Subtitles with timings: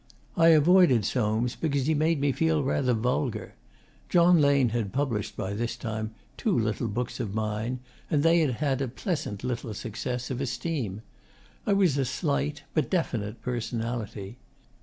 [0.35, 3.53] I avoided Soames because he made me feel rather vulgar.
[4.09, 8.53] John Lane had published, by this time, two little books of mine, and they had
[8.55, 11.03] had a pleasant little success of esteem.
[11.67, 14.39] I was a slight but definite 'personality.